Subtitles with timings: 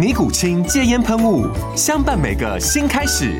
[0.00, 1.46] 尼古清戒烟喷雾，
[1.76, 3.38] 相伴每个新开始。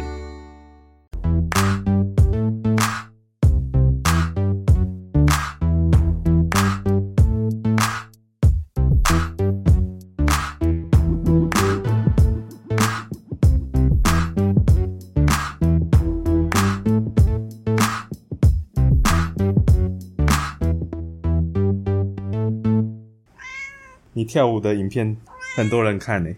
[24.12, 25.16] 你跳舞的影片
[25.56, 26.30] 很多人看呢。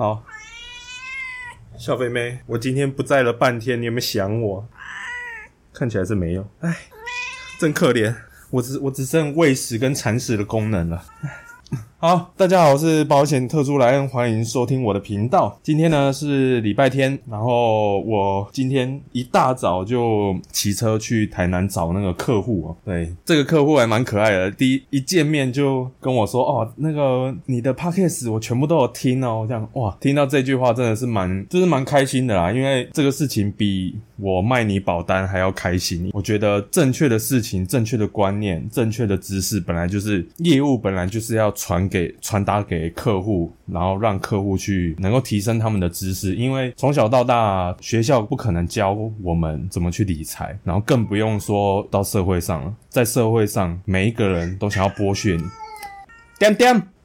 [0.00, 0.24] 好，
[1.76, 4.66] 小肥妹，我今天不在了半天，你有没有想我？
[5.74, 6.74] 看起来是没有，哎，
[7.60, 8.16] 真可怜，
[8.48, 11.04] 我只我只剩喂食跟铲屎的功能了。
[12.02, 15.54] 好，大家好，我是保险特殊来恩，欢迎收听我的频道。
[15.62, 22.76] 今天呢是礼拜天，然后我今天一大早就骑车去台南找那个客户哦。
[22.86, 36.08] 对，这个客户还蛮可爱的，第一一见面就跟我说：“哦，那个你的 podcast 我全部都有听哦。”这样哇，听到这句话真的是蛮就是蛮开心的啦，因为这个事情比我卖你保单还要开心。
[36.14, 41.89] 我觉得正确的事情、正确的观念、正确的知识，本来就是业务，本来就是要传。
[41.90, 55.42] 给传达给客户，然后让客户去能够提升他们的知识，因为从小到大学校不可能教我们怎么去理财，然后更不用说到社会上了，在社会上每一个人都想要剥削你。
[56.38, 56.99] 点点。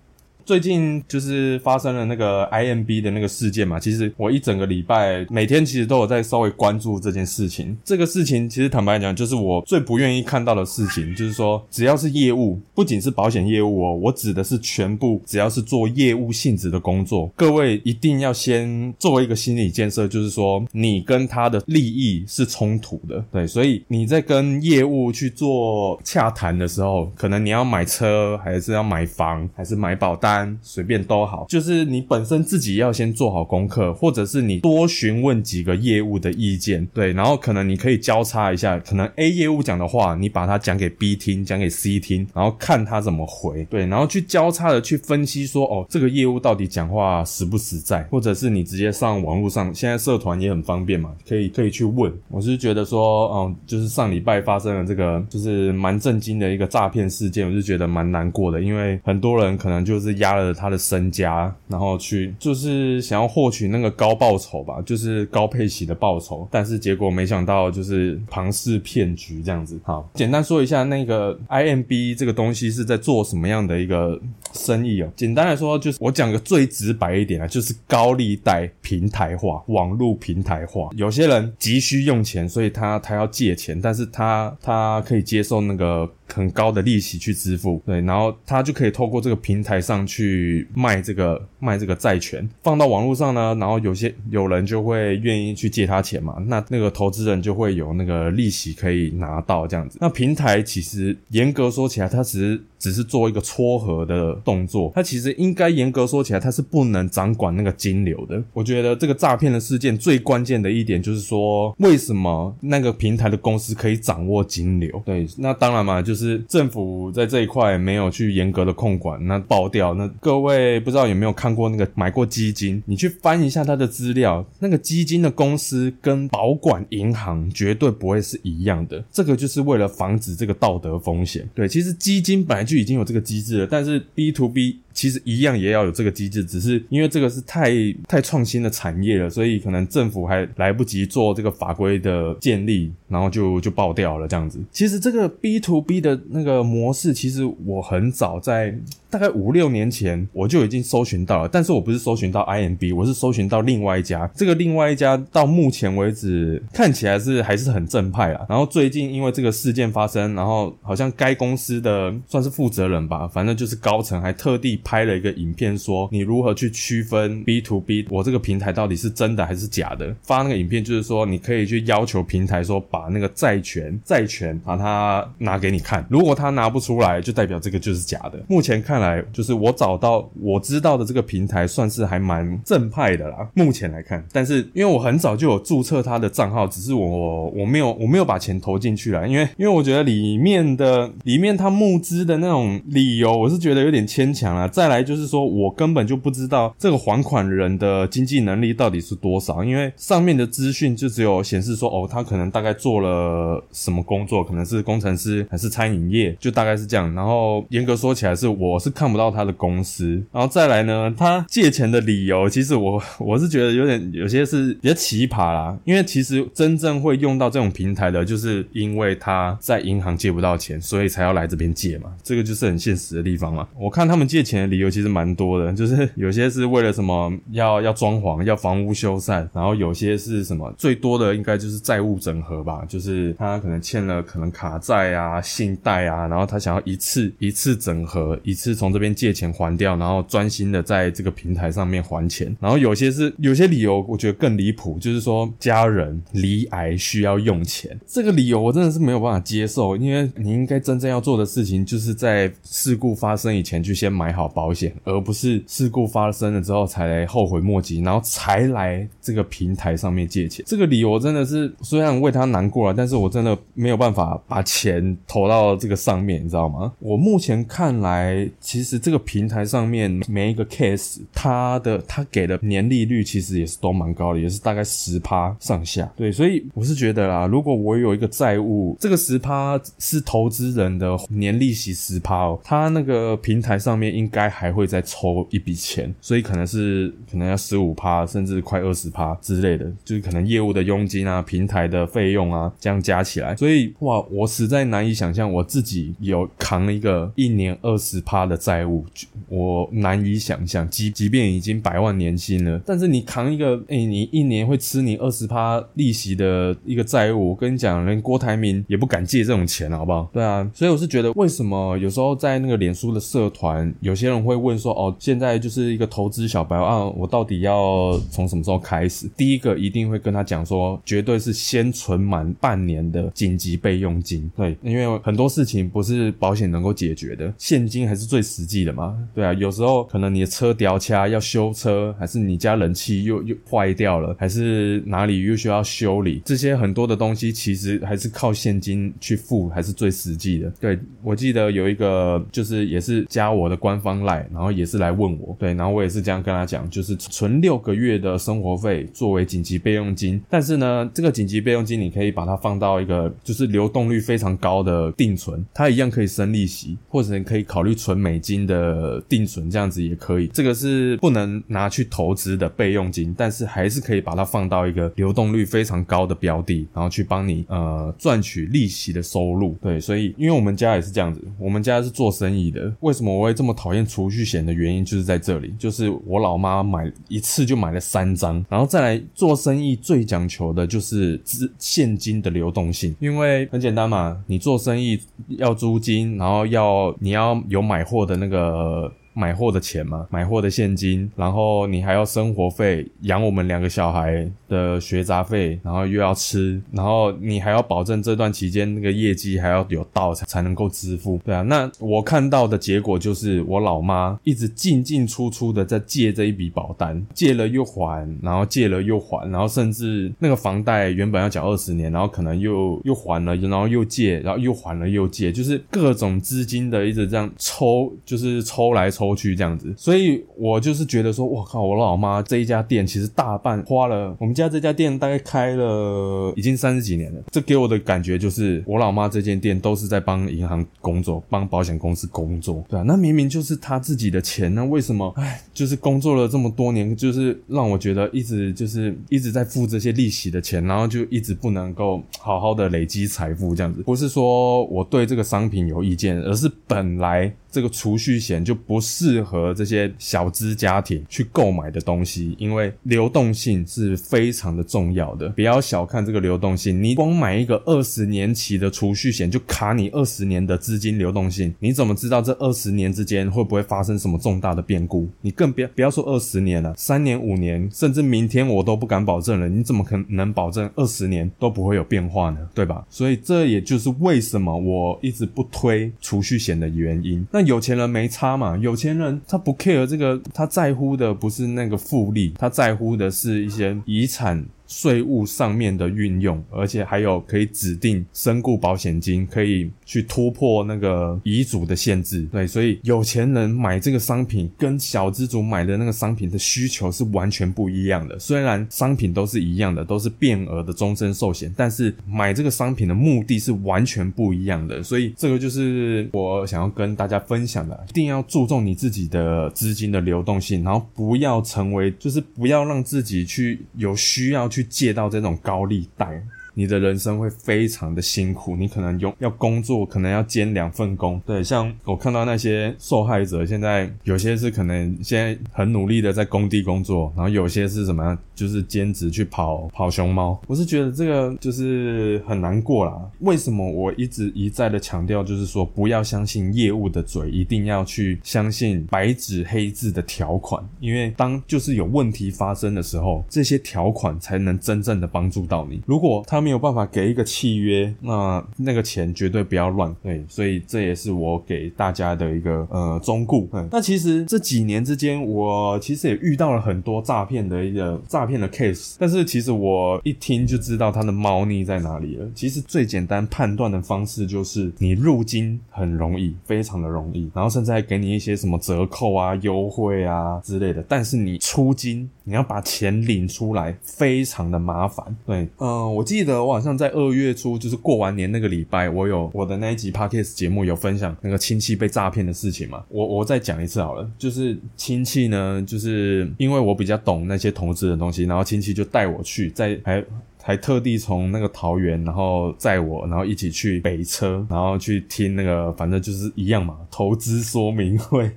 [0.45, 7.75] 最近就是发生了那个 IMB 的那个事件嘛，其实我一整个礼拜每天其实都有在稍微关注这件事情。
[7.83, 30.34] 这个事情其实坦白讲，就是我最不愿意看到的事情，就是说只要是业务，不仅是保险业务哦，我指的是全部只要是做业务性质的工作，各位一定要先作为一个心理建设，就是说你跟他的利益是冲突的，对，所以你在跟业务去做洽谈的时候，可能你要买车，还是要买房，还是买保单。
[30.61, 52.11] 随便都好，就是你本身自己要先做好功课，或者是你多询问几个业务的意见，对，然后可能你可以交叉一下，可能 A 业务讲的话，你把它讲给 B 听，讲给 C 听，然后看他怎么回，对，然后去交叉的去分析说，哦，这个业务到底讲话实不实在，或者是你直接上网络上，现在社团也很方便嘛，可以可以去问。
[52.29, 69.79] 我是觉得说，嗯，就是上礼拜发生了这个，就是蛮震惊的一个诈骗事件，我就觉得蛮难过的，因为很多人可能就是压加了他的身家，然后去就是想要获取那个高报酬吧，就是高配息的报酬，但是结果没想到就是庞氏骗局这样子。
[69.83, 74.19] 好，简单说一下那个 IMB 这个东西是在做什么样的一个
[74.51, 75.07] 生意哦。
[75.15, 80.89] 简单来说，就是我讲个最直白一点啊，就是高利贷平台化、网络平台化。
[80.95, 86.09] 有些人急需用钱，所以他他要借钱，但是他他可以接受那个。
[86.35, 99.97] 很高的利息去支付，对，然后他就可以透过这个平台上去卖这个卖这个债权，放到网络上呢，然后有些有人就会愿意去借他钱嘛，那那个投资人就会有那个利息可以拿到这样子。
[100.01, 108.43] 那平台其实严格说起来，它只是只是做一个撮合的动作，它其实应该严格说起来，它是不能掌管那个金流的。
[108.51, 115.01] 我觉得这个诈骗的事件最关键的一点就是说，为什么那个平台的公司可以掌握金流？
[115.05, 116.15] 对，那当然嘛，就。
[116.15, 119.93] 是政府在这一块没有去严格的控管，那爆掉。
[119.93, 122.81] 那各位不知道有没有看过那个买过基金？
[122.85, 129.03] 你去翻一下它的资料，那个基金的公司跟保管银行绝对不会是一样的。
[129.11, 131.47] 这个就是为了防止这个道德风险。
[131.53, 134.79] 对，其实基金本来就已经有这个机制了，但是 B to B。
[134.95, 137.69] 其实一样也要有这个机制，只是因为这个是太
[138.07, 144.57] 太创新的产业了，所以可能政府还来不及做这个法规的建立，然后就就爆掉了这样子。
[144.71, 148.75] 其实这个 B to B 的那个模式，其实我很早在
[149.09, 154.29] 大概五六年前我就已经搜寻到了，但是我不是搜寻到 IMB，我是搜寻到另外一家。
[154.35, 158.45] 这个另外一家到目前为止看起来是还是很正派啊。
[158.49, 170.13] 然后最近因为这个事件发生，然后好像该公司的算是负责人吧，反正就是高层还特地拍了一个影片，说你如何去区分 B to B，我这个平台到底是真的还是假的。
[170.23, 178.39] 发那个影片就是说你可以去要求平台说把那个债权债权把它拿给你看，如果他拿不出来，就代表这个就是假的。
[178.47, 183.47] 目前看来，就是我找到我知道的这个平台算是还蛮正派的啦。
[183.53, 194.67] 目前来看，但是因为我很早就有注册他的账号，只是我我没有我没有把钱投进去了，因为因为我觉得里面的里面他募资的那种理由，我是觉得有点牵强了。
[194.67, 207.13] 再来就是说我根本就不知道这个还款人的经济能力到底是多少，因为上面的资讯就只有显示说哦，他可能大概做了什么工作，可能是工程师还是餐饮营业，就大概是这样。
[207.15, 215.77] 然后严格说起来是我是看不到他的公司，然后再来呢，他借钱的理由，其实我我是觉得有点有些是比较奇葩啦。
[215.85, 222.11] 因为其实真正会用到这种平台的，就是因为他在银行借不到钱，所以才要来这边借嘛。
[222.23, 223.67] 这个就是很现实的地方嘛。
[223.79, 242.55] 我看他们借钱的理由其实蛮多的，就是有些是为了什么要要装潢、要房屋修缮，然后有些是什么最多的应该就是债务整合吧，就是他可能欠了可能卡债啊、信贷啊，然后他想要一次一次整合，一次从这边借钱还掉，然后专心的在这个平台上面还钱。
[242.59, 260.65] 然后有些是有些理由，我觉得更离谱，就是说家人离癌需要用钱，这个理由我真的是没有办法接受，因为你应该真正要做的事情，就是在事故发生以前就先买好保险，而不是事故发生了之后才来后悔莫及，然后才来这个平台上面借钱。
[260.67, 266.91] 这个理由真的是虽然为他难过了，但是我真的没有办法把钱投到到这个上面，你知道吗？
[266.99, 276.11] 我目前看来，其实这个平台上面每一个 case，它的它给的年利率其实也是都蛮高的，也是大概十趴上下。
[276.15, 299.05] 对，所以我是觉得啦，如果我有一个债务，这个十趴是投资人的年利息十趴哦，他那个平台上面应该还会再抽一笔钱，所以可能是可能要十五趴，甚至快二十趴之类的，就是可能业务的佣金啊、平台的费用啊这样加起来，所以哇，我实在难以想象我自己有扛了一个一年二十趴的债务，
[299.47, 310.29] 我难以想象，即即便已经百万年薪了，但是你扛一个，哎，你一年会吃你二十趴利息的一个债务，我跟你讲，连郭台铭也不敢借这种钱，好不好？
[310.33, 319.29] 对啊，所以我是觉得，为什么有时候在那个脸书的社团，有些人会问说，哦，现在就是一个投资小白啊，我到底要从什么时候开始？
[319.37, 329.17] 第一个一定会跟他讲说，绝对是先存满半年的紧急备用金，对，因为很多事情不是保险能够解决的，现金还是最实际的嘛。
[329.33, 340.69] 对啊，有时候可能你的车掉卡要修车，还是你家冷气又又坏掉了，还是哪里又需要修理，这些很多的东西其实还是靠现金去付，还是最实际的。
[340.79, 360.47] 对我记得有一个就是也是加我的官方赖，然后也是来问我，对，然后我也是这样跟他讲，就是存六个月的生活费作为紧急备用金，但是呢，这个紧急备用金你可以把它放到一个就是流动率非常高的定存，它一样可以生利息，或者你可以考虑存美金的定存，这样子也可以。
[360.47, 369.75] 这个是不能拿去投资的备用金，但是还是可以把它放到一个流动率非常高的标的，然后去帮你呃赚取利息的收入。
[369.81, 389.11] 对，所以因为我们家也是这样子，我们家是做生意的，为什么我会这么讨厌储蓄险的原因就是在这里，就是我老妈买一次就买了三张，然后再来做生意最讲求的就是资现金的流动性，因为很简单嘛，你做生意要租金，然后要你要有买货的那个。
[389.35, 401.61] 买货的钱嘛，买货的现金，然后你还要生活费，养我们两个小孩的学杂费，然后又要吃，然后你还要保证这段期间那个业绩还要有到才才能够支付，对啊。
[401.63, 419.24] 那我看到的结果就是我老妈一直进进出出的在借这一笔保单，借了又还，然后借了又还，然后甚至那个房贷原本要缴二十年，然后可能又又还了，然后又借，然后又还了又借，就是各种资金的一直这样抽，就是抽来抽。
[419.25, 447.51] 抽去这样子，所以我就是觉得说，我靠，我老妈这一家店其实大半花了，我们家这家店大概开了已经三十几年了，这给我的感觉就是我老妈这间店都是在帮银行工作，帮保险公司工作，对啊，那明明就是她自己的钱，那为什么，哎，就是工作了这么多年，就是让我觉得一直就是一直在付这些利息的钱，然后就一直不能够好好的累积财富这样子，不是说我对这个商品有意见，而是本来。
[447.75, 455.49] 这个储蓄险就不适合这些小资家庭去购买的东西，因为流动性是非常的重要的。
[455.49, 465.27] 不要小看这个流动性，你光买一个二十年期的储蓄险就卡你二十年的资金流动性，你怎么知道这二十年之间会不会发生什么重大的变故？
[465.41, 469.67] 你更别不要说二十年了，三年、五年，甚至明天我都不敢保证了。
[469.67, 472.59] 你怎么可能保证二十年都不会有变化呢？
[472.73, 473.05] 对吧？
[473.09, 477.45] 所以这也就是为什么我一直不推储蓄险的原因。
[477.51, 478.77] 那有钱人没差嘛？
[478.77, 484.65] 有钱人他不 care 这个，他在乎的不是那个复利，他在乎的是一些遗产。
[484.87, 492.43] 税务上面的运用，而且还有可以指定身故保险金，可以去突破那个遗嘱的限制。
[492.51, 498.37] 对，所以有钱人买这个商品跟小资族买的那个商品的需求是完全不一样的。
[498.37, 505.01] 虽然商品都是一样的，都是变额的终身寿险，但是买这个商品的目的是完全不一样的。
[505.01, 514.69] 所以这个就是我想要跟大家分享的，一定要注重你自己的资金的流动性，然后不要成为，就是不要让自己去有需要。
[514.75, 516.43] 去借到这种高利贷。
[516.75, 521.41] 你的人生会非常的辛苦，你可能用要工作，可能要兼两份工。
[521.45, 530.61] 对，像我看到那些受害者，现在有些是可能现在很努力的在工地工作，然后有些是什么，就是兼职去跑跑熊猫。
[530.67, 533.19] 我是觉得这个就是很难过啦。
[533.39, 546.01] 为什么我一直一再的强调，就是说不要相信业务的嘴，一定要去相信白纸黑字的条款，因为当就是有问题发生的时候，这些条款才能真正的帮助到你。
[546.05, 550.13] 如果他没有办法给一个契约，那那个钱绝对不要乱。
[550.23, 553.55] 对，所以这也是我给大家的一个呃忠告。
[553.91, 562.45] 那其实这几年之间，我其实也遇到了很多诈骗的一个诈骗的 case，但是其实我一听就知道它的猫腻在哪里了。
[562.55, 571.03] 其实最简单判断的方式就是你入金很容易，非常的容易，然后甚至还给你一些什么折扣啊、优惠啊之类的。
[571.07, 575.25] 但是你出金，你要把钱领出来，非常的麻烦。
[575.45, 576.63] 对，嗯，我记得。
[576.63, 583.03] 我好像在二月初，就是过完年那个礼拜，我有我的那一集 podcast 节目有分享那个亲戚被诈骗的事情嘛？
[583.09, 590.23] 我我再讲一次好了，就是亲戚呢，就是因为我比较懂那些投资的东西，然后亲戚就带我去，在还。
[590.67, 598.49] 还特地从那个桃园，然后载我，然后一起去北车，然后去听那个，反正就是一样嘛，投资说明会。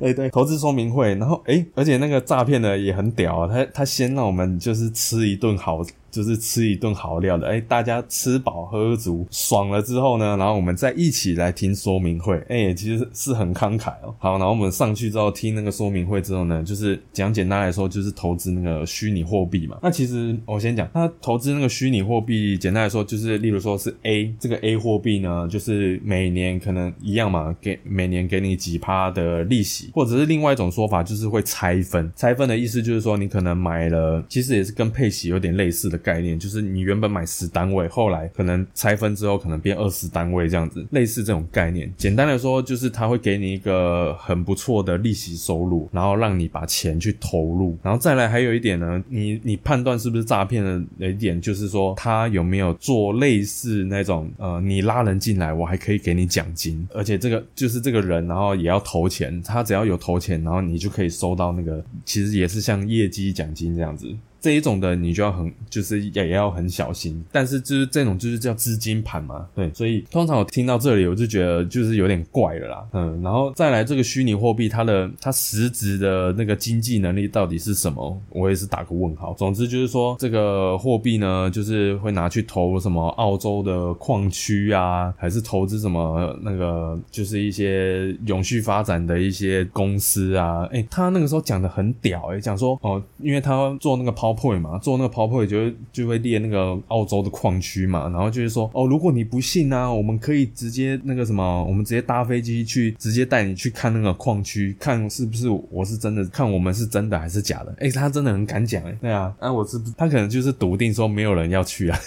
[0.00, 1.14] 哎，对，投资说明会。
[1.14, 5.80] 然后，哎，而且那个诈骗的也很屌啊，他他先让我们就是吃一顿好，
[6.14, 7.48] 就是吃一顿好料的。
[7.48, 12.38] 哎，大家吃饱喝足，爽了之后呢，然后我们再一起来听说明会。
[12.48, 14.14] 哎，其实是很慷慨哦。
[14.18, 19.78] 好，然后我们上去之后听那个说明会之后呢，就是讲简单来说，就是投资那个虚拟货币嘛。
[19.82, 21.10] 那其实我先讲他。
[21.20, 32.12] 投资那个虚拟货币，简单来说就是，例如说是 A 这个 A 货币呢，就是每年可能一样嘛，给每年给你几趴的利息，或者是另外一种说法就是会拆分。
[32.14, 41.90] 拆分的意思就是说，你可能买了，其实也是跟配息有点类似的概念，就是你原本买十单位，后来可能拆分之后可能变二十单位这样子，类似这种概念。
[41.96, 50.74] 简单来说就是他会给你一个很不错的利息收入，然后让你把钱去投入，然后再来还有一点呢，你你判断是不是诈骗的。
[50.98, 64.12] 一点就是说，他有没有做类似那种呃，你拉人进来，我还可以给你奖金，而且这个就是这个人，然后也要投钱，他只要有投钱，然后你就可以收到那个，其实也是像业绩奖金这样子。
[64.44, 79.32] 这一种的你就要很，就是也要很小心，但是就是这种就是叫资金盘嘛，对，所以通常我听到这里我就觉得就是有点怪了啦，嗯，然后再来这个虚拟货币，它的它实质的那个经济能力到底是什么，我也是打个问号。
[79.38, 94.33] 总之就是说这个货币呢，就是会拿去投什么澳洲的矿区啊，还是投资什么那个就是一些永续发展的一些公司啊，哎，他那个时候讲的很屌，哎，讲说哦，因为他做那个抛。
[94.34, 107.74] 会嘛，做那个抛配就会就会列那个澳洲的矿区嘛，然后就是说哦，如果你不信呢，我们可以直接那个什么，我们直接搭飞机去，直接带你去看那个矿区，看是不是我是真的，看我们是真的还是假的。
[107.78, 111.98] 哎，他真的很敢讲哎，对啊，那我是他可能就是笃定说没有人要去啊。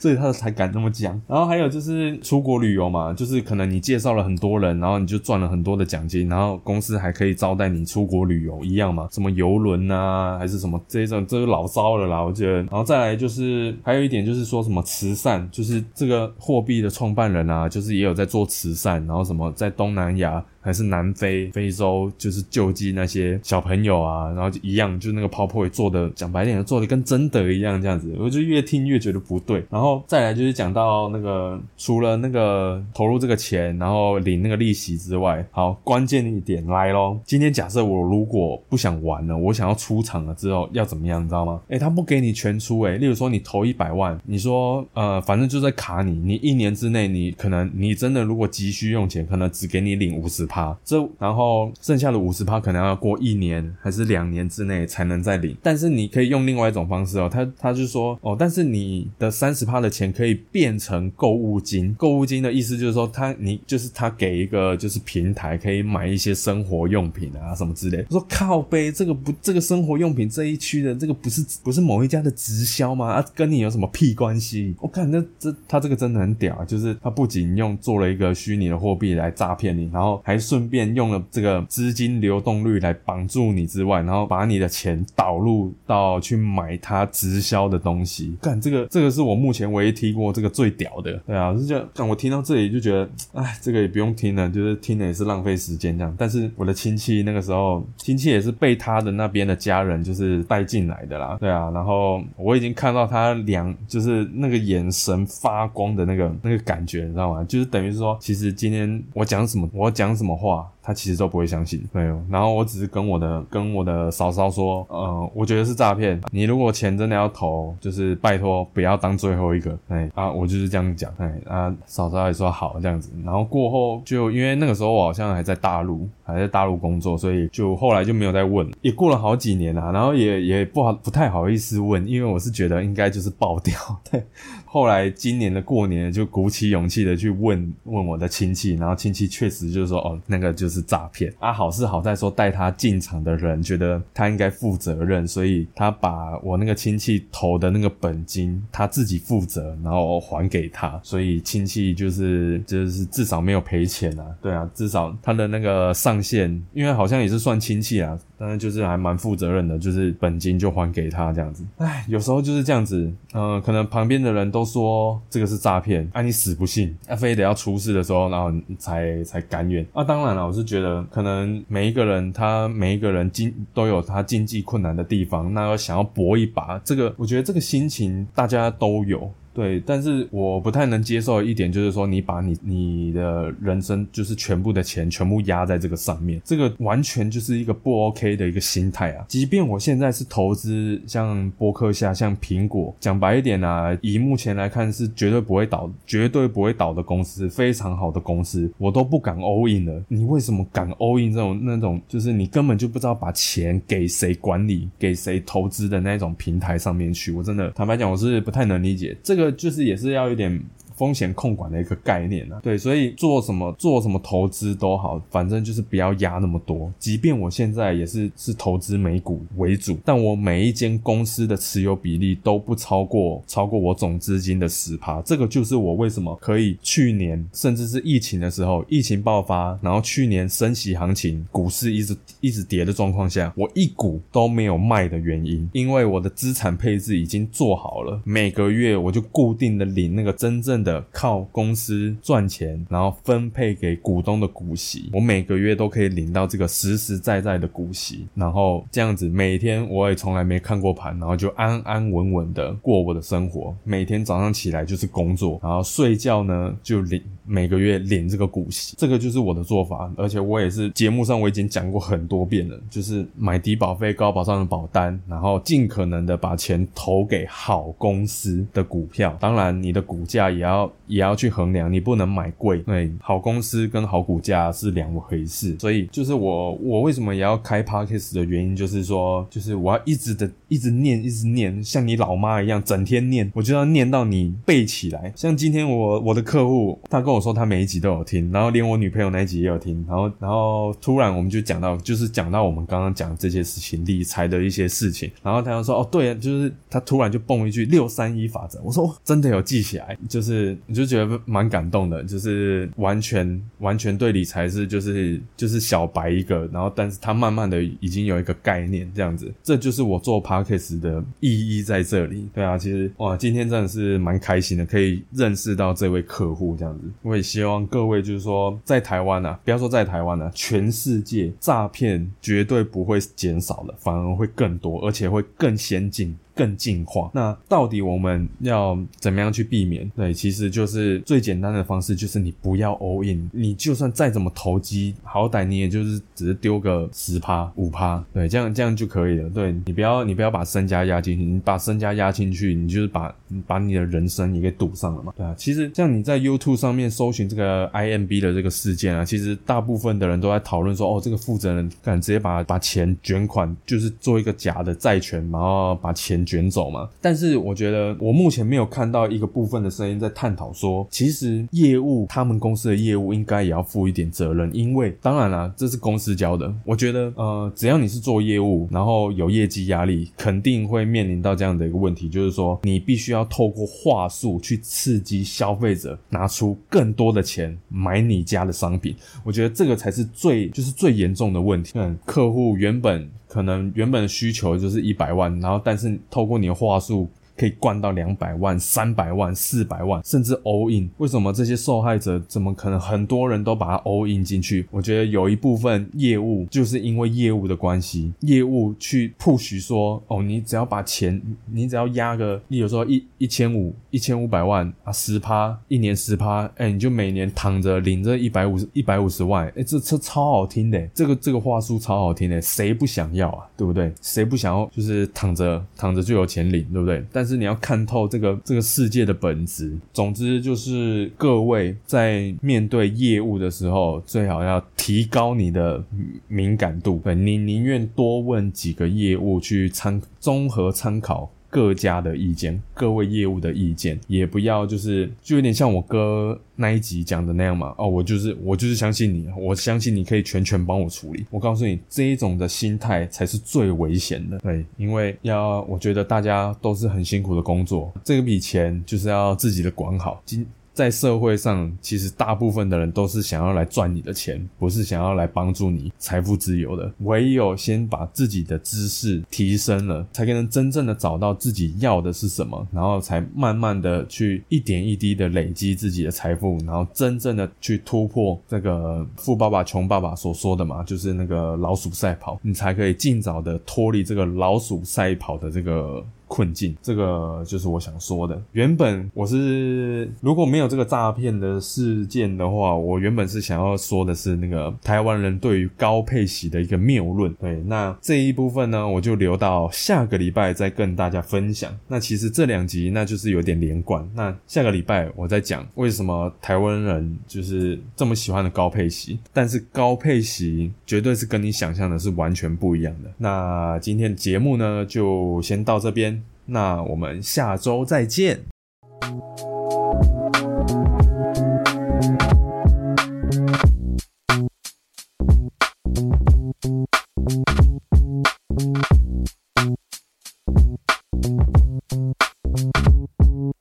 [0.00, 1.20] 所以他才敢那么讲。
[1.26, 12.56] 然后还有就是出国旅游嘛，就是可能你介绍了很多人，然后你就赚了很多的奖金，然后公司还可以招待你出国旅游一样嘛，什么游轮啊，还是什么这种，这就老骚了啦，我觉得。
[12.62, 20.44] 然后再来就是还有一点就是说什么慈善，就是这个货币的创办人啊，就是也有在做慈善，然后什么在东南亚。
[20.66, 29.64] 还是南非、非洲，就是救济那些小朋友啊，然后就一样，就那个泡泡也做的，讲白点，做的跟真的一样这样子，我就越听越觉得不对。
[29.70, 37.16] 然后再来就是讲到那个，除了那个投入这个钱，然后领那个利息之外，好，关键一点来咯。
[37.24, 41.60] 今天假设我如果不想玩了，我想要出场了之后要怎么样，你知道吗？
[41.68, 68.04] 诶，他不给你全出，诶，例如说你投一百万，你说呃，反正就在卡你，你一年之内你可能你真的如果急需用钱，可能只给你领五十趴，这然后剩下的五十趴可能要过一年还是两年之内才能再领，但是你可以用另外一种方式哦，他他就说哦，但是你的三十趴的钱可以变成购物金，购物金的意思就是说他你就是他给一个就是平台可以买一些生活用品啊什么之类。
[68.08, 73.12] 我说靠背这个不这个生活用品这一区的这个不是不是某一家的直销吗？
[73.12, 74.74] 啊跟你有什么屁关系？
[74.80, 80.76] 我看这这他这个真的很屌，就是他不仅用做了一个虚拟的货币来诈骗你，然后还顺便。
[80.96, 88.34] 用了这个资金流动率来绑住你之外，然后把你的钱导入到去买他直销的东西。
[88.40, 91.12] 干这个，这个是我目前唯一听过这个最屌的。
[91.26, 92.08] 对啊，是这样。
[92.08, 96.14] 我听到这里就觉得，哎，这个也不用听了，就是听了也是浪费时间这样。
[96.16, 101.36] 但是我的亲戚那个时候，亲戚也是被他的那边的家人就是带进来的啦。
[101.38, 107.44] 对啊，然后我已经看到他两就是那个眼神发光的那个那个感觉，你知道吗？
[107.44, 110.75] 就是等于是说，其实今天我讲什么，我讲什么么话。
[110.86, 112.22] 他其实都不会相信，没有。
[112.30, 116.20] 然后我只是跟我的跟我的嫂嫂说，呃，我觉得是诈骗。
[116.30, 119.76] 你如果钱真的要投，就是拜托不要当最后一个。
[119.88, 121.12] 哎啊，我就是这样讲。
[121.18, 123.10] 哎啊，嫂嫂也说好这样子。
[123.24, 128.70] 然后过后就因为那个时候我好像还在大陆，还在大陆工作，所以就后来就没有再问。
[128.80, 133.74] 也过了好几年了，然后也也不好不太好意思问，因为我是觉得应该就是爆掉。
[134.08, 134.22] 对，
[134.64, 140.75] 后来今年的过年就鼓起勇气的去问问我的亲戚，然后亲戚确实就是说，哦，那个就是。
[140.76, 141.52] 是诈骗啊！
[141.52, 154.26] 好是好在说带他进场的人觉得他应该负责任，所以他把我那个亲戚投的那个本金他自己负责，然后还给他，所以亲戚就是就是至少没有赔钱啊。
[154.42, 158.18] 对啊，至少他的那个上限，因为好像也是算亲戚啊。
[158.38, 161.64] 但是就是还蛮负责任的，就是本金就还给他这样子。
[161.78, 169.86] 唉，有时候就是这样子，嗯，可能旁边的人都说这个是诈骗，啊，你死不信，啊，非得要出事的时候，然后才才甘愿。
[169.92, 179.30] 啊，当然了，我是觉得可能每一个人他每一个人经都有他经济困难的地方，那要想要搏一把，这个我觉得这个心情大家都有。
[179.56, 189.24] 对，但是我不太能接受一点，就是说你把你你的人生就是全部的钱全部压在这个上面，这个完全就是一个不 OK 的一个心态啊！
[189.26, 200.04] 即便我现在是投资像波克夏、像苹果，讲白一点啊，以目前来看是绝对不会倒、绝对不会倒的公司，非常好的公司，我都不敢 all in 了。
[200.08, 207.32] 你为什么敢 all in 这种那种，就是你根本就不知道把钱给谁管理、给谁投资的那种平台上面去？
[207.32, 209.45] 我真的坦白讲，我是不太能理解这个。
[209.52, 210.62] 就是也是要有点。
[210.96, 216.90] 风险控管的一个概念呢，对，所以做什么做什么投资都好，反正就是不要压那么多。
[216.98, 225.20] 即便我现在也是是投资美股为主，但我每一间公司的持有比例都不超过超过我总资金的十趴。
[225.20, 240.85] 这个就是我为什么可以去年甚至是疫情的时候，疫情爆发，然后去年升息行情，股市一直一直跌的状况下，我一股都没有卖的原因，因为我的资产配置已经做好了，每个月我就固定的领那个真正。
[240.86, 270.75] 的靠公司赚钱，然后分配给股东的股息，我每个月都可以领到这个实实在在的股息，然后这样子每天我也从来没看过盘，然后就安安稳稳的过我的生活，每天早上起来就是工作，然后睡觉呢就领每个月领这个股息，这个就是我的做法，而且我也是节目上我已经讲过很多遍了，就是买低保费高保障的保单，然后尽可能的把钱投给好公司的股票，当然你的股价也要。
[270.76, 272.78] 要也要去衡量，你不能买贵。
[272.80, 275.76] 对，好公司跟好股价是两回事。
[275.78, 285.32] 所以就是我我为什么也要开 podcast 的原因，就是说，就是我要一直的一直念，一直念，像你老妈一样，整天念，我就要念到你背起来。
[285.34, 312.48] 像今天我我的客户，他跟我说他每一集都有听，然后连我女朋友那一集也有听，然后然后突然我们就讲到，就是讲到我们刚刚讲这些事情，理财的一些事情，然后他就说哦，对，就是他突然就蹦一句六三一法则，我说真的有记起来，就是你就觉得蛮感动的，就是完全完全对理财是就是就是小白一个，然后但是他慢慢的已经有一个概念这样子，这就是我做 podcast 的意义在这里。
[312.54, 317.04] 对啊，其实哇，今天真的是蛮开心的，可以认识到这位客户这样子。
[317.22, 326.36] 我也希望各位就是说，在台湾呢，不要说在台湾呢，全世界诈骗绝对不会减少了，反而会更多，而且会更先进。
[326.56, 330.10] 更进化，那到底我们要怎么样去避免？
[330.16, 339.50] 对，其实就是最简单的方式，就是你不要 all in，你就算再怎么投机，好歹你也就是只是丢个十趴五趴，对，这样这样就可以了。
[339.50, 343.34] 对你不要你不要把身家压进去，你把身家压进去，你就是把
[343.66, 345.34] 把你的人生也给赌上了嘛。
[345.36, 356.45] 对啊，其实像你在 YouTube 上面搜寻这个 IMB 的这个事件啊，其实大部分的人都在讨论说，哦，这个负责人敢直接把把钱卷款，就是做一个假的债权，然后把钱。
[356.46, 357.08] 卷走嘛？
[357.20, 366.72] 但是我觉得我目前没有看到一个部分的声音在探讨说，其实业务他们公司的业务应该也要负一点责任，因为当然啦，这是公司交的。
[366.84, 379.14] 我觉得呃，只要你是做业务，然后有业绩压力，肯定会面临到这样的一个问题，就是说你必须要透过话术去刺激消费者拿出更多的钱买你家的商品。
[379.42, 381.92] 我觉得这个才是最就是最严重的问题。
[381.96, 383.28] 嗯，客户原本。
[383.48, 387.28] 可能原本的需求就是一百万，然后但是透过你的话术。
[387.56, 391.08] 可以灌到两百万、三百万、四百万，甚至 all in。
[391.18, 394.86] 为什么这些受害者怎么可能很多人都把它 all in 进去？
[394.90, 401.40] 我觉得有一部分业务就是因为业务的关系，业务去 push 说，哦，你只要把钱，
[401.72, 413.66] 你只要压个，你有时候一一千五、一千五百万啊，十趴，一年十趴，哎，你就每年躺着领着一百五十、一百五十万，哎，这这超好听的，这个这个话术超好听的，谁不想要啊？
[413.76, 414.12] 对不对？
[414.20, 417.24] 谁不想要就是躺着躺着就有钱领，对不对？
[417.32, 419.96] 但是你要看透这个这个世界的本质。
[420.12, 426.04] 总之就是各位在面对业务的时候，最好要提高你的
[426.48, 427.20] 敏感度。
[427.24, 431.50] 对你宁愿多问几个业务去参综合参考。
[431.68, 437.94] 各家的意见，各位业务的意见，也不要就是就有点像我哥那一集讲的那样嘛。
[437.98, 441.44] 哦，我就是我就是相信你，我相信你可以全权帮我处理。
[441.50, 444.58] 我告诉你，这一种的心态才是最危险的。
[444.58, 450.42] 对，因为要我觉得大家都是很辛苦的工作，这笔钱就是要自己的管好。
[450.44, 450.64] 今
[450.96, 457.12] 在社会上，其实大部分的人都是想要来赚你的钱，不是想要来帮助你财富自由的。
[457.18, 476.24] 唯有先把自己的知识提升了，才可能真正的找到自己要的是什么，然后才慢慢的去一点一滴的累积自己的财富，然后真正的去突破这个富爸爸穷爸爸所说的嘛，就是那个老鼠赛跑，你才可以尽早的脱离这个老鼠赛跑的这个。
[476.48, 478.60] 困境，这个就是我想说的。
[478.72, 487.52] 原本我是如果没有这个诈骗的事件的话，我原本是想要说的是那个台湾人对于高配息的一个谬论。
[487.54, 491.92] 对，那这一部分呢，我就留到下个礼拜再跟大家分享。
[492.06, 494.28] 那其实这两集那就是有点连贯。
[494.34, 503.30] 那下个礼拜我再讲为什么台湾人就是这么喜欢的高配息，但是高配息绝对是跟你想象的是完全不一样的。
[503.36, 506.36] 那今天的节目呢，就先到这边。
[506.66, 508.75] 那我们下周再见。